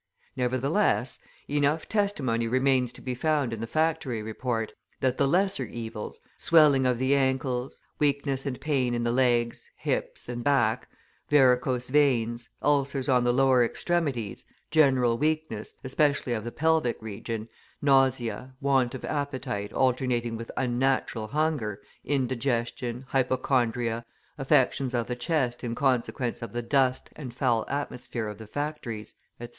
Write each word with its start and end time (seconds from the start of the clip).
Nevertheless, 0.35 1.19
enough 1.47 1.87
testimony 1.87 2.47
remains 2.47 2.91
to 2.93 3.01
be 3.01 3.13
found 3.13 3.53
in 3.53 3.59
the 3.61 3.67
Factory 3.67 4.23
Report, 4.23 4.73
that 4.99 5.17
the 5.19 5.27
lesser 5.27 5.65
evils, 5.65 6.19
swelling 6.35 6.87
of 6.87 6.97
the 6.97 7.13
ankles, 7.15 7.83
weakness 7.99 8.47
and 8.47 8.59
pain 8.59 8.95
in 8.95 9.03
the 9.03 9.11
legs, 9.11 9.69
hips, 9.75 10.27
and 10.27 10.43
back, 10.43 10.89
varicose 11.29 11.89
veins, 11.89 12.49
ulcers 12.63 13.07
on 13.07 13.23
the 13.23 13.31
lower 13.31 13.63
extremities, 13.63 14.43
general 14.71 15.19
weakness, 15.19 15.75
especially 15.83 16.33
of 16.33 16.43
the 16.43 16.51
pelvic 16.51 16.97
region, 16.99 17.47
nausea, 17.79 18.55
want 18.59 18.95
of 18.95 19.05
appetite 19.05 19.71
alternating 19.71 20.35
with 20.35 20.49
unnatural 20.57 21.27
hunger, 21.27 21.79
indigestion, 22.03 23.05
hypochondria, 23.09 24.03
affections 24.39 24.95
of 24.95 25.05
the 25.05 25.15
chest 25.15 25.63
in 25.63 25.75
consequence 25.75 26.41
of 26.41 26.53
the 26.53 26.63
dust 26.63 27.11
and 27.15 27.35
foul 27.35 27.63
atmosphere 27.69 28.27
of 28.27 28.39
the 28.39 28.47
factories, 28.47 29.13
etc. 29.39 29.49